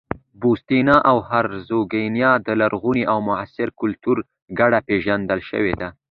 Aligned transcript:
بوسنیا 0.41 0.97
او 1.09 1.17
هرزګوینا 1.29 2.31
د 2.45 2.47
لرغوني 2.61 3.03
او 3.11 3.17
معاصر 3.27 3.67
کلتور 3.81 4.17
ګډه 4.59 4.79
پېژندل 4.87 5.39
شوې 5.49 5.73
ده. 5.79 5.89